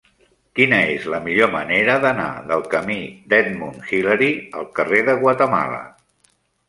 [0.59, 2.97] Quina és la millor manera d'anar del camí
[3.35, 4.31] d'Edmund Hillary
[4.63, 5.83] al carrer de Guatemala?